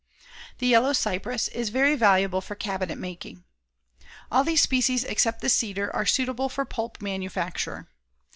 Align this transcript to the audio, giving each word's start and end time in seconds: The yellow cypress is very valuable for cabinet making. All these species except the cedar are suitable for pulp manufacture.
The 0.57 0.65
yellow 0.65 0.93
cypress 0.93 1.47
is 1.49 1.69
very 1.69 1.93
valuable 1.93 2.41
for 2.41 2.55
cabinet 2.55 2.97
making. 2.97 3.43
All 4.31 4.43
these 4.43 4.63
species 4.63 5.03
except 5.03 5.41
the 5.41 5.47
cedar 5.49 5.95
are 5.95 6.07
suitable 6.07 6.49
for 6.49 6.65
pulp 6.65 7.03
manufacture. 7.03 7.87